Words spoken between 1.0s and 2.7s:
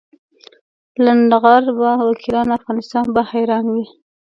لنډه غر به وکیلان او